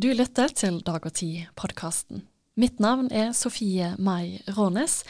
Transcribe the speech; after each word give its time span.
Du 0.00 0.06
lytter 0.16 0.48
til 0.56 0.78
Dag 0.80 1.04
og 1.04 1.12
Tid-podkasten. 1.12 2.22
Mitt 2.56 2.78
navn 2.80 3.10
er 3.12 3.34
Sofie 3.36 3.90
Mai 4.00 4.38
Rånes, 4.56 5.02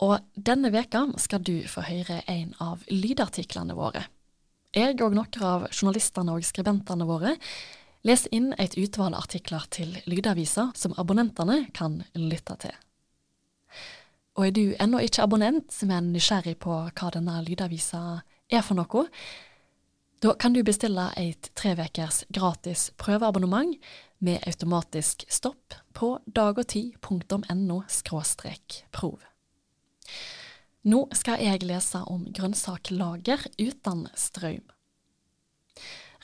og 0.00 0.22
denne 0.32 0.70
veka 0.72 1.02
skal 1.20 1.42
du 1.44 1.66
få 1.68 1.82
høre 1.84 2.22
en 2.32 2.54
av 2.64 2.86
lydartiklene 2.88 3.76
våre. 3.76 4.06
Jeg 4.72 4.96
og 5.04 5.18
noen 5.18 5.44
av 5.44 5.66
journalistene 5.68 6.32
og 6.32 6.46
skribentene 6.48 7.04
våre 7.10 7.34
leser 8.08 8.32
inn 8.38 8.54
et 8.56 8.78
utvalg 8.80 9.18
artikler 9.20 9.68
til 9.68 9.92
Lydavisa 10.08 10.70
som 10.72 10.96
abonnentene 10.96 11.66
kan 11.76 12.00
lytte 12.16 12.56
til. 12.64 12.80
Og 14.40 14.46
er 14.46 14.56
du 14.56 14.64
ennå 14.80 15.04
ikke 15.04 15.28
abonnent, 15.28 15.76
men 15.84 16.08
nysgjerrig 16.16 16.56
på 16.64 16.86
hva 16.88 17.12
denne 17.12 17.42
lydavisa 17.44 18.22
er 18.48 18.64
for 18.64 18.80
noe, 18.80 19.10
da 20.24 20.32
kan 20.34 20.56
du 20.56 20.64
bestille 20.66 21.04
et 21.20 21.52
tre 21.54 21.76
ukers 21.78 22.24
gratis 22.34 22.88
prøveabonnement 22.98 23.76
med 24.18 24.42
automatisk 24.46 25.24
stopp 25.30 25.74
på 25.94 26.18
dagogtid.no 26.26 27.82
prov. 28.92 29.18
Nå 30.88 31.04
skal 31.12 31.42
jeg 31.42 31.66
lese 31.66 32.00
om 32.06 32.26
grønnsaklager 32.32 33.44
uten 33.58 34.06
strøm. 34.16 34.64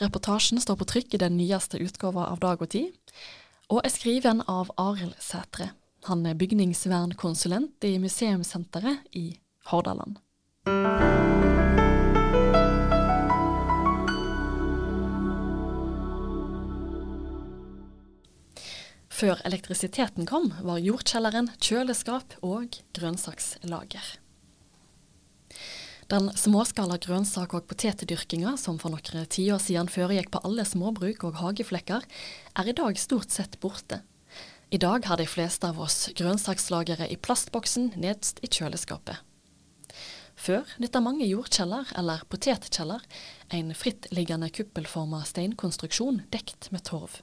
Reportasjen 0.00 0.58
står 0.62 0.78
på 0.80 0.88
trykk 0.90 1.14
i 1.14 1.22
den 1.22 1.36
nyeste 1.38 1.78
utgåva 1.82 2.26
av 2.32 2.40
Dag 2.42 2.62
og 2.62 2.70
Tid, 2.74 2.94
og 3.70 3.84
er 3.84 3.92
skriven 3.94 4.42
av 4.50 4.72
Arild 4.80 5.14
Sætre. 5.22 5.70
Han 6.10 6.26
er 6.26 6.36
bygningsvernkonsulent 6.36 7.86
i 7.86 7.96
Museumssenteret 8.02 9.06
i 9.16 9.30
Hordaland. 9.70 10.18
Før 19.14 19.38
elektrisiteten 19.46 20.26
kom, 20.26 20.48
var 20.66 20.80
jordkjelleren 20.82 21.52
kjøleskap 21.62 22.34
og 22.42 22.74
grønnsakslager. 22.98 24.06
Den 26.10 26.32
småskala 26.36 26.96
grønnsak- 26.98 27.54
og 27.54 27.68
potetdyrkinga 27.70 28.56
som 28.60 28.80
for 28.82 28.90
noen 28.90 29.28
tiår 29.30 29.62
siden 29.62 29.88
foregikk 29.88 30.32
på 30.34 30.40
alle 30.44 30.64
småbruk 30.66 31.22
og 31.28 31.38
hageflekker, 31.38 32.02
er 32.58 32.68
i 32.68 32.74
dag 32.74 32.98
stort 32.98 33.30
sett 33.30 33.54
borte. 33.62 34.00
I 34.74 34.80
dag 34.82 35.06
har 35.06 35.22
de 35.22 35.28
fleste 35.30 35.68
av 35.70 35.78
oss 35.80 36.08
grønnsakslageret 36.18 37.12
i 37.14 37.16
plastboksen 37.16 37.92
nederst 37.94 38.42
i 38.42 38.50
kjøleskapet. 38.50 39.22
Før 40.34 40.66
nytta 40.82 40.98
mange 40.98 41.28
jordkjeller, 41.28 41.86
eller 41.94 42.26
potetkjeller, 42.28 43.06
en 43.54 43.70
frittliggende 43.78 44.50
kuppelforma 44.50 45.22
steinkonstruksjon 45.30 46.24
dekt 46.34 46.72
med 46.74 46.82
torv. 46.90 47.22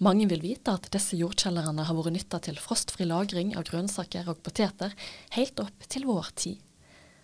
Mange 0.00 0.24
vil 0.30 0.40
vite 0.40 0.72
at 0.72 0.86
disse 0.94 1.18
jordkjellerne 1.20 1.84
har 1.84 1.96
vært 1.98 2.14
nytta 2.14 2.38
til 2.46 2.56
frostfri 2.56 3.04
lagring 3.04 3.50
av 3.52 3.66
grønnsaker 3.68 4.30
og 4.32 4.38
poteter 4.46 4.94
helt 5.36 5.60
opp 5.60 5.88
til 5.92 6.06
vår 6.08 6.30
tid. 6.40 6.62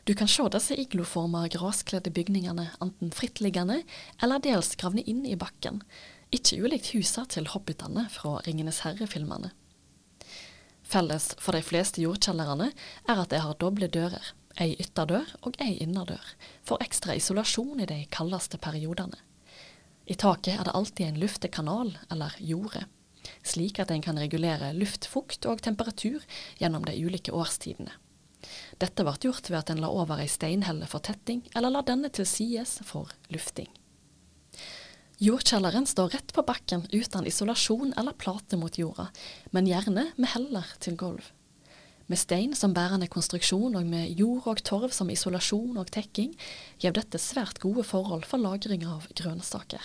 Du 0.04 0.12
kan 0.14 0.28
se 0.28 0.44
disse 0.52 0.76
igloforma 0.78 1.46
graskledde 1.50 2.12
bygningene 2.14 2.68
enten 2.84 3.14
frittliggende 3.16 3.78
eller 4.22 4.42
dels 4.44 4.74
gravne 4.76 5.02
inn 5.08 5.24
i 5.24 5.38
bakken, 5.40 5.80
ikke 6.36 6.60
ulikt 6.60 6.90
husa 6.92 7.24
til 7.32 7.48
hobbitene 7.48 8.04
fra 8.12 8.42
Ringenes 8.44 8.82
herre-filmene. 8.84 9.54
Felles 10.86 11.30
for 11.40 11.56
de 11.56 11.64
fleste 11.64 12.04
jordkjellerne 12.04 12.68
er 13.08 13.22
at 13.22 13.32
de 13.32 13.40
har 13.40 13.56
doble 13.58 13.88
dører, 13.88 14.34
ei 14.60 14.76
ytterdør 14.76 15.32
og 15.48 15.56
ei 15.64 15.78
innerdør, 15.80 16.28
for 16.60 16.84
ekstra 16.84 17.16
isolasjon 17.16 17.80
i 17.80 17.88
de 17.88 18.02
kaldeste 18.12 18.60
periodene. 18.60 19.16
I 20.06 20.14
taket 20.14 20.54
er 20.54 20.64
det 20.66 20.74
alltid 20.78 21.06
en 21.06 21.20
luftekanal, 21.20 21.96
eller 22.10 22.34
jorde, 22.38 22.84
slik 23.42 23.80
at 23.82 23.90
en 23.90 24.04
kan 24.04 24.18
regulere 24.18 24.72
luftfukt 24.76 25.48
og 25.50 25.62
temperatur 25.66 26.22
gjennom 26.60 26.86
de 26.86 26.94
ulike 26.94 27.34
årstidene. 27.34 27.90
Dette 28.78 29.02
ble 29.02 29.16
gjort 29.18 29.50
ved 29.50 29.58
at 29.58 29.72
en 29.72 29.82
la 29.82 29.90
over 29.90 30.20
ei 30.22 30.28
steinhelle 30.30 30.86
for 30.86 31.02
tetting, 31.02 31.42
eller 31.56 31.74
la 31.74 31.82
denne 31.82 32.12
til 32.14 32.28
sides 32.28 32.78
for 32.86 33.10
lufting. 33.34 33.70
Jordkjelleren 35.18 35.88
står 35.88 36.12
rett 36.12 36.32
på 36.36 36.44
bakken 36.44 36.84
uten 36.92 37.26
isolasjon 37.26 37.94
eller 37.96 38.14
plate 38.20 38.58
mot 38.60 38.78
jorda, 38.78 39.08
men 39.50 39.66
gjerne 39.66 40.10
med 40.14 40.32
heller 40.34 40.76
til 40.78 40.98
gulv. 41.00 41.32
Med 42.06 42.20
stein 42.22 42.52
som 42.54 42.74
bærende 42.74 43.08
konstruksjon 43.10 43.74
og 43.74 43.86
med 43.86 44.14
jord 44.14 44.46
og 44.46 44.60
torv 44.62 44.92
som 44.94 45.08
isolasjon 45.10 45.74
og 45.80 45.90
tekking, 45.90 46.36
gir 46.78 46.94
dette 46.94 47.18
svært 47.18 47.58
gode 47.58 47.82
forhold 47.88 48.22
for 48.30 48.38
lagring 48.38 48.84
av 48.86 49.08
grønnsaker. 49.18 49.82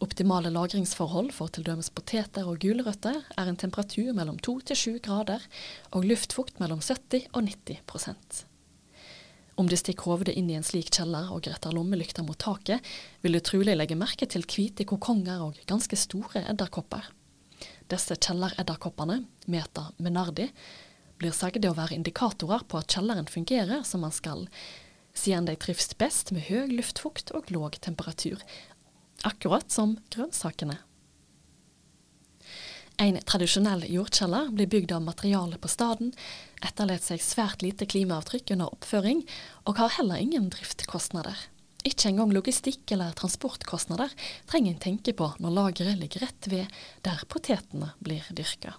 Optimale 0.00 0.48
lagringsforhold 0.52 1.30
for 1.36 1.52
dømes 1.52 1.88
poteter 1.92 2.48
og 2.48 2.60
gulrøtter 2.64 3.22
er 3.36 3.48
en 3.48 3.56
temperatur 3.56 4.10
mellom 4.16 4.40
2 4.44 4.56
til 4.70 4.80
7 4.80 4.98
grader 5.04 5.44
og 5.96 6.08
luftfukt 6.08 6.60
mellom 6.60 6.80
70 6.84 7.28
og 7.32 7.44
90% 7.48 8.42
Om 9.56 9.68
du 9.68 9.76
stikker 9.76 10.08
hodet 10.08 10.36
inn 10.36 10.50
i 10.52 10.56
en 10.56 10.64
slik 10.64 10.90
kjeller 10.92 11.30
og 11.32 11.48
retter 11.48 11.72
lommelykta 11.72 12.24
mot 12.24 12.36
taket, 12.36 12.80
vil 13.20 13.36
du 13.36 13.40
trolig 13.40 13.76
legge 13.76 13.96
merke 13.96 14.28
til 14.28 14.44
hvite 14.44 14.84
kokonger 14.84 15.40
og 15.40 15.60
ganske 15.68 15.96
store 15.96 16.44
edderkopper. 16.48 17.08
Disse 17.88 18.16
kjelleredderkoppene, 18.20 19.22
Meta 19.48 19.88
menardi, 19.96 20.50
blir 21.20 21.34
sagde 21.36 21.70
å 21.70 21.76
være 21.76 21.96
indikatorer 21.96 22.66
på 22.68 22.80
at 22.80 22.92
kjelleren 22.92 23.30
fungerer 23.30 23.84
som 23.88 24.04
man 24.04 24.14
skal, 24.14 24.46
siden 25.16 25.48
de 25.48 25.56
trives 25.56 25.94
best 25.98 26.32
med 26.34 26.48
høy 26.50 26.68
luftfukt 26.76 27.32
og 27.36 27.50
låg 27.54 27.78
temperatur, 27.80 28.42
akkurat 29.24 29.72
som 29.72 29.96
grønnsakene. 30.12 30.78
En 32.96 33.18
tradisjonell 33.28 33.84
jordkjeller 33.92 34.48
blir 34.56 34.68
bygd 34.72 34.94
av 34.96 35.04
materiale 35.04 35.58
på 35.60 35.68
staden, 35.68 36.14
etterlater 36.64 37.12
seg 37.12 37.24
svært 37.24 37.64
lite 37.64 37.84
klimaavtrykk 37.92 38.54
under 38.54 38.72
oppføring, 38.72 39.20
og 39.68 39.76
har 39.82 39.92
heller 39.98 40.22
ingen 40.22 40.48
driftskostnader. 40.52 41.36
Ikke 41.86 42.08
engang 42.08 42.32
logistikk 42.32 42.90
eller 42.96 43.12
transportkostnader 43.18 44.10
trenger 44.48 44.72
en 44.72 44.82
tenke 44.82 45.12
på 45.16 45.28
når 45.38 45.54
lageret 45.58 46.00
ligger 46.00 46.24
rett 46.24 46.48
ved 46.50 46.80
der 47.04 47.20
potetene 47.28 47.92
blir 48.00 48.24
dyrka. 48.32 48.74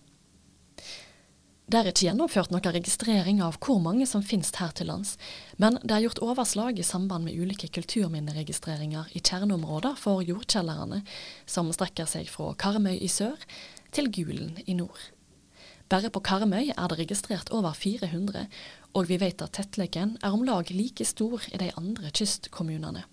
Det 1.67 1.75
er 1.75 1.89
ikke 1.89 2.05
gjennomført 2.05 2.53
noen 2.53 2.71
registrering 2.77 3.41
av 3.43 3.57
hvor 3.59 3.81
mange 3.83 4.05
som 4.07 4.21
finnes 4.23 4.53
her 4.55 4.69
til 4.71 4.87
lands, 4.87 5.17
men 5.59 5.75
det 5.83 5.91
er 5.97 6.05
gjort 6.05 6.21
overslag 6.23 6.79
i 6.79 6.85
samband 6.87 7.27
med 7.27 7.35
ulike 7.35 7.67
kulturminneregistreringer 7.75 9.09
i 9.11 9.19
kjerneområder 9.19 9.99
for 9.99 10.23
jordkjellerne, 10.23 11.01
som 11.43 11.73
strekker 11.75 12.07
seg 12.07 12.31
fra 12.31 12.53
Karmøy 12.55 12.95
i 12.95 13.11
sør 13.11 13.35
til 13.91 14.07
Gulen 14.15 14.55
i 14.63 14.77
nord. 14.79 15.09
Bare 15.91 16.07
på 16.07 16.23
Karmøy 16.23 16.71
er 16.71 16.87
det 16.87 17.01
registrert 17.01 17.51
over 17.51 17.75
400, 17.75 18.47
og 18.95 19.11
vi 19.11 19.19
vet 19.19 19.43
at 19.43 19.59
tettleken 19.59 20.15
er 20.23 20.39
om 20.39 20.47
lag 20.47 20.71
like 20.71 21.03
stor 21.03 21.43
i 21.51 21.59
de 21.59 21.73
andre 21.75 22.15
kystkommunene. 22.15 23.03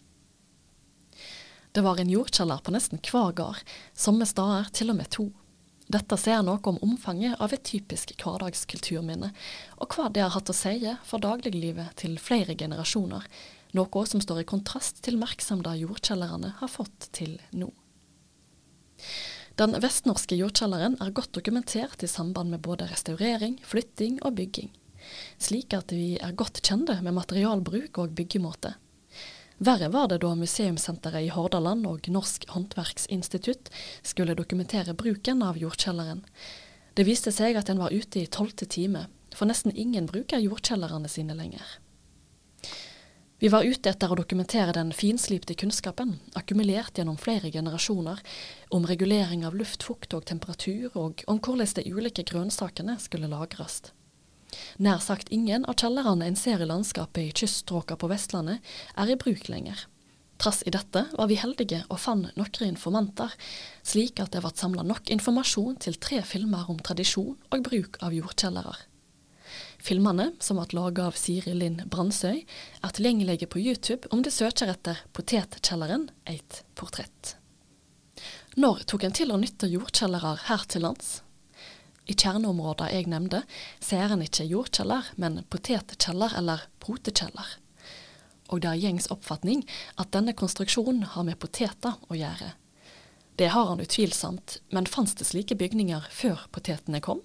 Det 1.74 1.82
var 1.82 1.98
en 1.98 2.18
jordkjeller 2.20 2.62
på 2.62 2.70
nesten 2.70 3.02
hver 3.02 3.34
gard, 3.34 3.66
somme 3.98 4.30
steder 4.30 4.70
til 4.70 4.94
og 4.94 5.02
med 5.02 5.10
to. 5.10 5.32
Dette 5.94 6.16
sier 6.18 6.42
noe 6.42 6.58
om 6.66 6.80
omfanget 6.82 7.38
av 7.44 7.52
et 7.54 7.62
typisk 7.68 8.16
hverdagskulturminne, 8.18 9.28
og 9.78 9.94
hva 9.94 10.08
det 10.10 10.24
har 10.24 10.32
hatt 10.34 10.50
å 10.50 10.56
si 10.56 10.80
for 11.06 11.22
dagliglivet 11.22 11.94
til 12.00 12.16
flere 12.18 12.56
generasjoner, 12.58 13.28
noe 13.78 14.02
som 14.10 14.22
står 14.22 14.42
i 14.42 14.48
kontrast 14.48 15.04
til 15.06 15.20
merksemda 15.20 15.76
jordkjellerne 15.78 16.56
har 16.58 16.70
fått 16.70 17.10
til 17.14 17.36
nå. 17.54 17.70
Den 19.54 19.76
vestnorske 19.78 20.34
jordkjelleren 20.34 20.96
er 21.02 21.14
godt 21.14 21.34
dokumentert 21.36 22.02
i 22.02 22.10
samband 22.10 22.50
med 22.50 22.64
både 22.66 22.88
restaurering, 22.90 23.60
flytting 23.62 24.18
og 24.26 24.34
bygging, 24.40 24.72
slik 25.38 25.76
at 25.78 25.94
vi 25.94 26.16
er 26.18 26.34
godt 26.34 26.58
kjente 26.64 26.98
med 27.06 27.14
materialbruk 27.20 28.02
og 28.02 28.16
byggemåte. 28.18 28.74
Verre 29.58 29.88
var 29.88 30.08
det 30.10 30.18
da 30.24 30.32
Museumssenteret 30.34 31.28
i 31.28 31.30
Hordaland 31.30 31.86
og 31.86 32.08
Norsk 32.10 32.48
håndverksinstitutt 32.50 33.70
skulle 34.02 34.34
dokumentere 34.34 34.96
bruken 34.98 35.44
av 35.46 35.60
jordkjelleren. 35.60 36.24
Det 36.94 37.06
viste 37.06 37.30
seg 37.34 37.56
at 37.58 37.70
en 37.70 37.78
var 37.82 37.94
ute 37.94 38.22
i 38.22 38.26
tolvte 38.26 38.66
time, 38.66 39.06
for 39.34 39.46
nesten 39.50 39.74
ingen 39.74 40.06
bruker 40.10 40.42
jordkjellerne 40.42 41.10
sine 41.10 41.38
lenger. 41.38 41.64
Vi 43.38 43.50
var 43.50 43.66
ute 43.66 43.90
etter 43.90 44.10
å 44.10 44.16
dokumentere 44.18 44.72
den 44.72 44.92
finslipte 44.94 45.56
kunnskapen, 45.58 46.16
akkumulert 46.38 46.98
gjennom 46.98 47.18
flere 47.20 47.50
generasjoner, 47.52 48.22
om 48.74 48.86
regulering 48.86 49.42
av 49.46 49.54
luft, 49.58 49.82
fukt 49.86 50.14
og 50.14 50.24
temperatur, 50.30 50.94
og 50.94 51.22
om 51.30 51.42
hvordan 51.42 51.74
de 51.78 51.90
ulike 51.90 52.24
grønnsakene 52.30 52.96
skulle 53.02 53.30
lagres. 53.30 53.82
Nær 54.78 55.02
sagt 55.02 55.32
ingen 55.34 55.64
av 55.70 55.78
kjellerne 55.80 56.26
en 56.28 56.38
ser 56.38 56.62
i 56.62 56.68
landskapet 56.68 57.28
i 57.28 57.34
kyststråka 57.42 57.96
på 58.00 58.10
Vestlandet, 58.12 58.62
er 58.96 59.10
i 59.10 59.18
bruk 59.20 59.48
lenger. 59.52 59.86
Trass 60.38 60.62
i 60.66 60.72
dette 60.74 61.04
var 61.14 61.28
vi 61.30 61.38
heldige 61.38 61.84
og 61.88 62.00
fant 62.02 62.32
noen 62.34 62.66
informanter, 62.66 63.30
slik 63.86 64.18
at 64.20 64.34
det 64.34 64.42
ble 64.42 64.50
samla 64.54 64.82
nok 64.86 65.12
informasjon 65.14 65.78
til 65.84 66.00
tre 66.02 66.20
filmer 66.26 66.66
om 66.70 66.80
tradisjon 66.82 67.36
og 67.38 67.64
bruk 67.68 68.00
av 68.02 68.16
jordkjellere. 68.16 68.74
Filmene, 69.84 70.32
som 70.40 70.58
ble 70.58 70.78
laga 70.78 71.06
av 71.10 71.18
Siri 71.20 71.54
Linn 71.54 71.82
Brandsøy, 71.90 72.42
er 72.42 72.94
tilgjengelige 72.96 73.48
på 73.52 73.60
YouTube 73.62 74.10
om 74.10 74.24
du 74.24 74.30
søker 74.32 74.72
etter 74.72 75.02
Potetkjelleren 75.14 76.08
eit 76.30 76.62
portrett. 76.74 77.36
Når 78.56 78.84
tok 78.90 79.04
en 79.06 79.14
til 79.14 79.32
å 79.34 79.38
nytte 79.40 79.70
jordkjellere 79.70 80.36
her 80.48 80.66
til 80.70 80.86
lands? 80.86 81.18
I 82.04 82.12
kjerneområder 82.12 82.92
jeg 82.92 83.08
nevnte, 83.08 83.42
ser 83.80 84.12
en 84.12 84.24
ikke 84.24 84.44
jordkjeller, 84.44 85.08
men 85.16 85.40
potetkjeller 85.48 86.36
eller 86.36 86.66
potekjeller. 86.84 87.54
Og 88.52 88.60
det 88.60 88.68
er 88.70 88.82
gjengs 88.82 89.08
oppfatning 89.12 89.64
at 89.96 90.12
denne 90.12 90.34
konstruksjonen 90.36 91.06
har 91.14 91.24
med 91.24 91.40
poteter 91.40 91.96
å 92.12 92.18
gjøre. 92.18 92.52
Det 93.40 93.48
har 93.50 93.70
han 93.70 93.80
utvilsomt, 93.82 94.58
men 94.70 94.86
fantes 94.86 95.16
det 95.18 95.26
slike 95.26 95.56
bygninger 95.58 96.04
før 96.12 96.44
potetene 96.54 97.00
kom? 97.02 97.22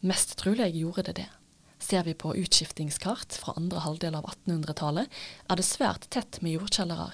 Mest 0.00 0.38
trolig 0.40 0.72
gjorde 0.74 1.04
det 1.10 1.18
det. 1.20 1.28
Ser 1.78 2.02
vi 2.08 2.14
på 2.14 2.32
utskiftingskart 2.34 3.36
fra 3.38 3.54
andre 3.60 3.84
halvdel 3.84 4.16
av 4.18 4.26
1800-tallet, 4.32 5.06
er 5.46 5.60
det 5.60 5.66
svært 5.68 6.08
tett 6.10 6.40
med 6.42 6.56
jordkjellere. 6.56 7.12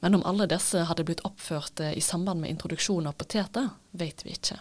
Men 0.00 0.16
om 0.16 0.24
alle 0.24 0.46
disse 0.48 0.86
hadde 0.88 1.04
blitt 1.04 1.24
oppført 1.26 1.82
eh, 1.82 1.96
i 1.98 2.04
samband 2.04 2.40
med 2.40 2.54
introduksjon 2.54 3.10
av 3.10 3.18
poteter, 3.18 3.68
vet 3.90 4.24
vi 4.24 4.36
ikke. 4.38 4.60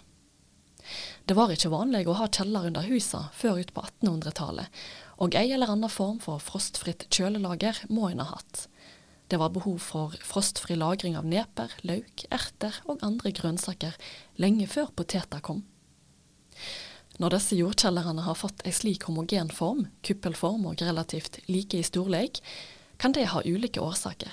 Det 1.25 1.35
var 1.37 1.51
ikke 1.51 1.71
vanlig 1.73 2.05
å 2.07 2.15
ha 2.19 2.29
kjeller 2.31 2.69
under 2.69 2.87
husa 2.87 3.27
før 3.35 3.61
ut 3.61 3.73
på 3.75 3.83
1800-tallet, 3.83 4.81
og 5.17 5.35
ei 5.35 5.51
eller 5.51 5.71
annen 5.73 5.91
form 5.91 6.19
for 6.23 6.41
frostfritt 6.43 7.07
kjølelager 7.13 7.83
må 7.89 8.11
en 8.11 8.23
ha 8.23 8.29
hatt. 8.35 8.67
Det 9.27 9.39
var 9.41 9.51
behov 9.51 9.81
for 9.83 10.13
frostfri 10.23 10.77
lagring 10.79 11.17
av 11.19 11.25
neper, 11.27 11.73
løk, 11.83 12.23
erter 12.31 12.77
og 12.87 13.03
andre 13.03 13.33
grønnsaker 13.35 13.97
lenge 14.39 14.69
før 14.71 14.93
poteter 14.95 15.43
kom. 15.43 15.65
Når 17.17 17.33
disse 17.33 17.57
jordkjellerne 17.57 18.23
har 18.23 18.37
fått 18.37 18.63
ei 18.63 18.71
slik 18.75 19.07
homogen 19.09 19.49
form, 19.51 19.87
kuppelform 20.05 20.67
og 20.69 20.83
relativt 20.85 21.41
like 21.49 21.79
i 21.79 21.85
storleik, 21.85 22.39
kan 23.01 23.13
det 23.13 23.27
ha 23.33 23.41
ulike 23.43 23.81
årsaker. 23.81 24.31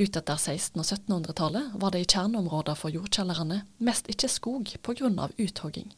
Utetter 0.00 0.34
1600- 0.34 0.78
og 0.80 0.86
1700-tallet 0.86 1.72
var 1.80 1.92
det 1.92 2.00
i 2.00 2.06
kjerneområder 2.08 2.76
for 2.78 2.94
jordkjellerne 2.94 3.58
mest 3.84 4.06
ikke 4.08 4.30
skog 4.32 4.70
pga. 4.80 5.28
uthogging. 5.36 5.90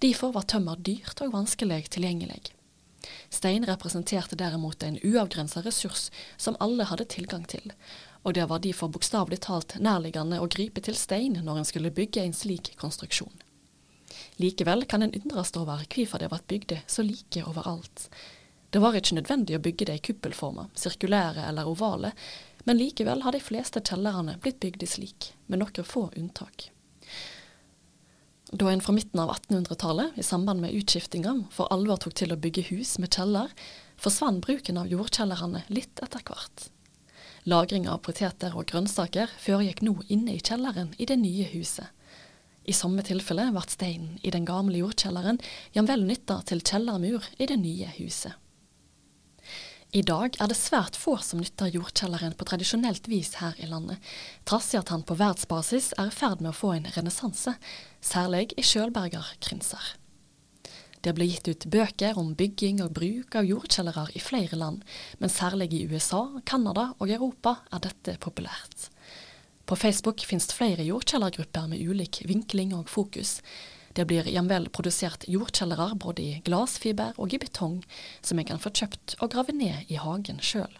Derfor 0.00 0.32
var 0.32 0.46
tømmer 0.48 0.76
dyrt 0.76 1.20
og 1.20 1.34
vanskelig 1.34 1.90
tilgjengelig. 1.92 2.54
Stein 3.28 3.66
representerte 3.68 4.38
derimot 4.40 4.82
en 4.82 4.96
uavgrensa 5.04 5.60
ressurs 5.60 6.08
som 6.36 6.56
alle 6.60 6.88
hadde 6.88 7.04
tilgang 7.12 7.44
til, 7.44 7.74
og 8.24 8.34
det 8.34 8.48
var 8.48 8.64
derfor 8.64 8.88
bokstavelig 8.88 9.42
talt 9.44 9.76
nærliggende 9.78 10.40
å 10.40 10.48
gripe 10.48 10.80
til 10.80 10.96
stein 10.96 11.36
når 11.44 11.60
en 11.60 11.68
skulle 11.68 11.92
bygge 11.92 12.24
en 12.24 12.34
slik 12.34 12.72
konstruksjon. 12.80 13.36
Likevel 14.40 14.86
kan 14.88 15.04
en 15.04 15.12
undres 15.12 15.52
over 15.56 15.84
hvorfor 15.84 16.24
det 16.24 16.32
ble 16.32 16.40
bygd 16.48 16.76
så 16.88 17.04
like 17.04 17.44
overalt. 17.44 18.08
Det 18.70 18.80
var 18.82 18.96
ikke 18.96 19.20
nødvendig 19.20 19.56
å 19.56 19.62
bygge 19.62 19.86
det 19.88 20.00
i 20.00 20.04
kuppelformer, 20.08 20.72
sirkulære 20.74 21.44
eller 21.48 21.68
ovale, 21.70 22.10
men 22.66 22.80
likevel 22.80 23.22
har 23.22 23.34
de 23.34 23.40
fleste 23.40 23.80
kjellerne 23.80 24.36
blitt 24.42 24.58
bygd 24.62 24.82
slik, 24.90 25.32
med 25.46 25.62
noen 25.62 25.86
få 25.86 26.08
unntak. 26.18 26.70
Da 28.50 28.70
en 28.70 28.82
fra 28.82 28.94
midten 28.94 29.20
av 29.22 29.30
1800-tallet, 29.34 30.18
i 30.18 30.22
samband 30.22 30.62
med 30.62 30.74
utskiftinga, 30.74 31.34
for 31.54 31.70
alvor 31.74 31.98
tok 32.02 32.14
til 32.18 32.34
å 32.34 32.38
bygge 32.38 32.68
hus 32.72 32.96
med 33.02 33.14
kjeller, 33.14 33.50
forsvant 33.98 34.42
bruken 34.46 34.78
av 34.82 34.90
jordkjellerne 34.90 35.64
litt 35.70 36.02
etter 36.02 36.22
hvert. 36.26 36.68
Lagring 37.46 37.86
av 37.90 38.02
poteter 38.06 38.54
og 38.58 38.66
grønnsaker 38.70 39.30
foregikk 39.38 39.84
nå 39.86 40.00
inne 40.10 40.34
i 40.34 40.42
kjelleren 40.42 40.90
i 40.98 41.06
det 41.06 41.18
nye 41.22 41.46
huset. 41.52 41.86
I 42.66 42.74
samme 42.74 43.04
tilfelle 43.06 43.46
ble 43.54 43.62
steinen 43.70 44.18
i 44.26 44.32
den 44.34 44.46
gamle 44.46 44.80
jordkjelleren 44.80 45.38
jamvel 45.74 46.02
nytta 46.08 46.40
til 46.50 46.64
kjellermur 46.66 47.30
i 47.38 47.46
det 47.46 47.58
nye 47.62 47.92
huset. 48.00 48.34
I 49.94 50.02
dag 50.02 50.34
er 50.42 50.50
det 50.50 50.56
svært 50.58 50.96
få 50.98 51.14
som 51.22 51.38
nytter 51.40 51.70
jordkjelleren 51.70 52.34
på 52.36 52.46
tradisjonelt 52.48 53.06
vis 53.08 53.36
her 53.38 53.54
i 53.62 53.68
landet, 53.70 54.02
trass 54.44 54.72
i 54.74 54.80
at 54.80 54.90
han 54.90 55.04
på 55.06 55.14
verdensbasis 55.16 55.92
er 55.94 56.10
i 56.10 56.14
ferd 56.14 56.42
med 56.42 56.50
å 56.50 56.58
få 56.58 56.72
en 56.74 56.88
renessanse, 56.96 57.54
særlig 58.02 58.48
i 58.58 58.64
Sjølberger-krinser. 58.66 59.94
Det 61.06 61.12
blir 61.14 61.30
gitt 61.30 61.46
ut 61.46 61.68
bøker 61.70 62.18
om 62.18 62.34
bygging 62.34 62.80
og 62.82 62.96
bruk 62.98 63.36
av 63.38 63.46
jordkjellere 63.46 64.08
i 64.18 64.22
flere 64.22 64.58
land, 64.58 64.82
men 65.22 65.30
særlig 65.30 65.70
i 65.76 65.84
USA, 65.86 66.24
Canada 66.42 66.88
og 66.98 67.12
Europa 67.14 67.60
er 67.70 67.84
dette 67.86 68.16
populært. 68.18 68.88
På 69.66 69.78
Facebook 69.78 70.24
finnes 70.26 70.50
flere 70.54 70.82
jordkjellergrupper 70.86 71.70
med 71.70 71.82
ulik 71.82 72.24
vinkling 72.26 72.74
og 72.74 72.90
fokus, 72.90 73.38
det 73.96 74.04
blir 74.08 74.28
jamvel 74.28 74.68
produsert 74.68 75.24
jordkjellere 75.30 75.94
både 76.00 76.22
i 76.22 76.40
glassfiber 76.44 77.16
og 77.16 77.32
i 77.32 77.40
betong, 77.40 77.78
som 78.20 78.38
en 78.38 78.48
kan 78.48 78.60
få 78.60 78.72
kjøpt 78.76 79.16
og 79.20 79.32
grave 79.32 79.54
ned 79.56 79.88
i 79.92 79.96
hagen 80.00 80.42
sjøl. 80.44 80.72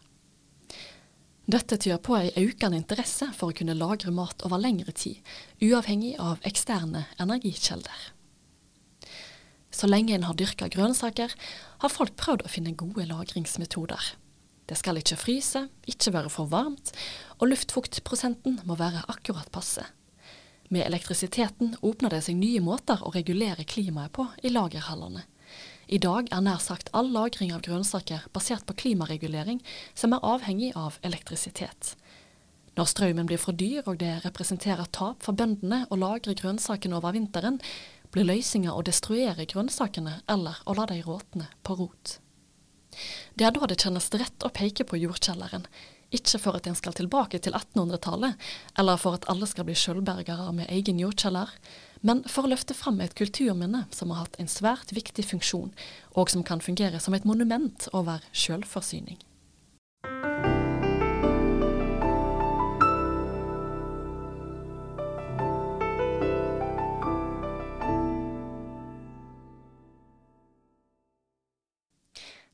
Dette 1.46 1.78
tyder 1.78 2.00
på 2.02 2.16
ei 2.18 2.32
økende 2.42 2.80
interesse 2.80 3.28
for 3.38 3.52
å 3.52 3.56
kunne 3.56 3.76
lagre 3.78 4.10
mat 4.10 4.42
over 4.44 4.58
lengre 4.58 4.92
tid, 4.92 5.20
uavhengig 5.62 6.16
av 6.18 6.42
eksterne 6.48 7.04
energikjelder. 7.22 8.10
Så 9.70 9.86
lenge 9.86 10.16
en 10.16 10.26
har 10.26 10.34
dyrka 10.34 10.66
grønnsaker, 10.72 11.32
har 11.82 11.92
folk 11.92 12.16
prøvd 12.18 12.44
å 12.44 12.50
finne 12.50 12.74
gode 12.74 13.06
lagringsmetoder. 13.06 14.16
Det 14.66 14.74
skal 14.80 14.98
ikke 14.98 15.20
fryse, 15.20 15.68
ikke 15.86 16.12
være 16.16 16.32
for 16.34 16.50
varmt, 16.50 16.90
og 17.38 17.52
luftfuktprosenten 17.52 18.58
må 18.66 18.74
være 18.80 19.04
akkurat 19.12 19.52
passe. 19.54 19.86
Med 20.68 20.86
elektrisiteten 20.86 21.76
åpner 21.80 22.10
det 22.10 22.24
seg 22.26 22.38
nye 22.40 22.60
måter 22.64 23.02
å 23.06 23.12
regulere 23.14 23.64
klimaet 23.64 24.12
på 24.16 24.26
i 24.42 24.50
lagerhallene. 24.50 25.22
I 25.86 26.00
dag 26.02 26.26
er 26.34 26.42
nær 26.42 26.58
sagt 26.58 26.90
all 26.96 27.12
lagring 27.14 27.52
av 27.54 27.62
grønnsaker 27.62 28.24
basert 28.34 28.66
på 28.66 28.74
klimaregulering 28.82 29.60
som 29.94 30.16
er 30.16 30.24
avhengig 30.26 30.72
av 30.74 30.98
elektrisitet. 31.06 31.94
Når 32.76 32.90
strømmen 32.90 33.28
blir 33.30 33.40
for 33.40 33.56
dyr 33.56 33.86
og 33.86 34.00
det 34.02 34.18
representerer 34.24 34.90
tap 34.92 35.22
for 35.24 35.38
bøndene 35.38 35.84
å 35.88 35.96
lagre 35.96 36.34
grønnsakene 36.36 36.98
over 36.98 37.14
vinteren, 37.14 37.60
blir 38.12 38.26
løsninga 38.26 38.74
å 38.74 38.82
destruere 38.84 39.46
grønnsakene 39.48 40.20
eller 40.32 40.58
å 40.66 40.74
la 40.76 40.88
de 40.90 40.98
råtne 41.06 41.46
på 41.62 41.78
rot. 41.78 42.18
Det 43.36 43.46
er 43.46 43.54
da 43.54 43.68
det 43.68 43.78
kjennes 43.80 44.10
rett 44.16 44.44
å 44.44 44.52
peke 44.52 44.84
på 44.88 44.98
jordkjelleren, 44.98 45.66
ikke 46.14 46.38
for 46.38 46.58
at 46.58 46.66
en 46.70 46.76
skal 46.78 46.94
tilbake 46.94 47.38
til 47.42 47.56
1800-tallet, 47.56 48.36
eller 48.78 49.00
for 49.00 49.18
at 49.18 49.26
alle 49.32 49.46
skal 49.50 49.66
bli 49.66 49.74
sjølbergere 49.78 50.52
med 50.54 50.70
egen 50.70 51.00
jordkjeller, 51.02 51.50
men 52.06 52.22
for 52.30 52.46
å 52.46 52.52
løfte 52.52 52.76
fram 52.76 53.00
et 53.02 53.16
kulturminne 53.18 53.86
som 53.90 54.12
har 54.12 54.26
hatt 54.26 54.36
en 54.38 54.50
svært 54.50 54.94
viktig 54.94 55.26
funksjon, 55.26 55.72
og 56.14 56.30
som 56.30 56.44
kan 56.46 56.62
fungere 56.62 57.00
som 57.02 57.16
et 57.16 57.26
monument 57.26 57.88
over 57.92 58.22
sjølforsyning. 58.32 59.18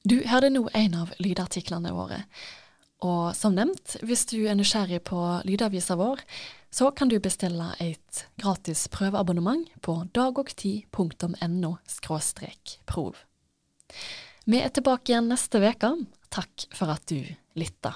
Du 0.02 0.16
hørte 0.26 0.48
nå 0.50 0.64
en 0.74 0.96
av 0.98 1.12
lydartiklene 1.22 1.92
våre. 1.94 2.24
Og 3.02 3.34
som 3.34 3.56
nevnt, 3.56 3.96
hvis 4.06 4.24
du 4.30 4.38
er 4.46 4.54
nysgjerrig 4.58 5.00
på 5.08 5.18
lydavisa 5.48 5.96
vår, 5.98 6.22
så 6.72 6.90
kan 6.94 7.10
du 7.10 7.18
bestille 7.20 7.66
et 7.82 8.22
gratis 8.40 8.86
prøveabonnement 8.92 9.66
på 9.82 9.98
dagogti.no 10.14 11.72
prov. 12.86 13.18
Vi 14.46 14.58
er 14.62 14.70
tilbake 14.74 15.12
igjen 15.12 15.28
neste 15.30 15.60
uke. 15.60 15.92
Takk 16.32 16.68
for 16.72 16.94
at 16.94 17.04
du 17.10 17.20
lytta. 17.58 17.92